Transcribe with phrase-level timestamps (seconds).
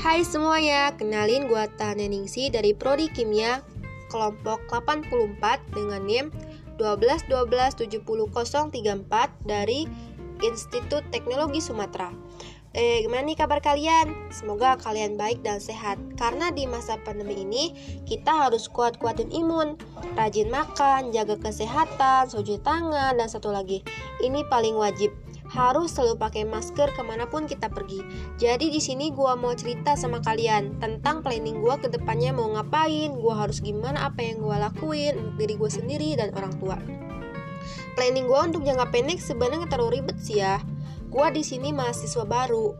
[0.00, 3.60] Hai semuanya, kenalin gua Tania Ningsi dari Prodi Kimia
[4.08, 6.32] kelompok 84 dengan NIM
[6.80, 8.00] 121270034
[9.44, 9.84] dari
[10.40, 12.08] Institut Teknologi Sumatera.
[12.72, 14.32] Eh, gimana nih kabar kalian?
[14.32, 16.00] Semoga kalian baik dan sehat.
[16.16, 17.76] Karena di masa pandemi ini,
[18.08, 19.76] kita harus kuat-kuatin imun,
[20.16, 23.84] rajin makan, jaga kesehatan, cuci tangan, dan satu lagi,
[24.24, 25.12] ini paling wajib
[25.50, 28.00] harus selalu pakai masker ke mana pun kita pergi.
[28.38, 33.10] Jadi di sini gue mau cerita sama kalian tentang planning gue ke depannya mau ngapain,
[33.18, 36.78] gue harus gimana, apa yang gue lakuin untuk diri gue sendiri dan orang tua.
[37.98, 40.62] Planning gue untuk jangka pendek sebenarnya terlalu ribet sih ya.
[41.10, 42.70] Gue di sini mahasiswa baru,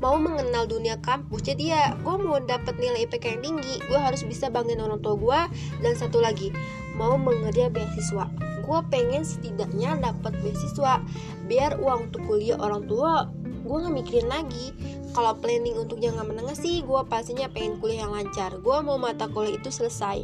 [0.00, 4.24] mau mengenal dunia kampus jadi ya gue mau dapat nilai IPK yang tinggi gue harus
[4.24, 5.40] bisa banggain orang tua gue
[5.84, 6.48] dan satu lagi
[6.96, 11.02] mau mengejar beasiswa gue pengen setidaknya dapat beasiswa.
[11.50, 13.26] Biar uang untuk kuliah orang tua
[13.66, 14.70] gue nggak mikirin lagi.
[15.10, 18.54] Kalau planning untuk jangka menengah sih gue pastinya pengen kuliah yang lancar.
[18.62, 20.22] Gue mau mata kuliah itu selesai.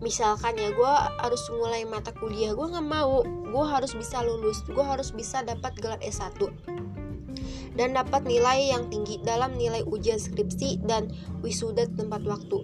[0.00, 3.20] Misalkan ya gue harus mulai mata kuliah gue nggak mau.
[3.28, 6.40] Gue harus bisa lulus gue harus bisa dapat gelar S1
[7.74, 11.10] dan dapat nilai yang tinggi dalam nilai ujian skripsi dan
[11.42, 12.62] wisuda tempat waktu.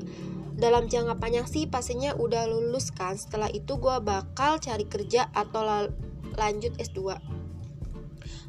[0.61, 3.16] Dalam jangka panjang sih pastinya udah lulus kan.
[3.16, 5.89] Setelah itu gue bakal cari kerja atau
[6.36, 7.16] lanjut S2.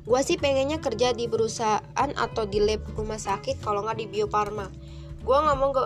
[0.01, 4.27] Gue sih pengennya kerja di perusahaan atau di lab rumah sakit kalau nggak di Bio.
[4.27, 5.85] Gue nggak mau ke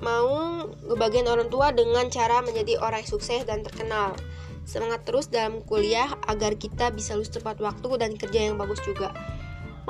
[0.00, 4.16] mau ngebagian orang tua dengan cara menjadi orang yang sukses dan terkenal.
[4.64, 9.12] Semangat terus dalam kuliah agar kita bisa lulus tepat waktu dan kerja yang bagus juga.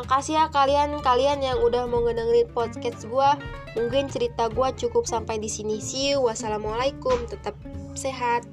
[0.00, 3.30] Makasih ya kalian-kalian yang udah mau ngedengerin podcast gue.
[3.76, 5.76] Mungkin cerita gue cukup sampai di sini.
[5.76, 6.24] You.
[6.24, 7.28] Wassalamualaikum.
[7.28, 7.52] Tetap
[7.92, 8.48] sehat.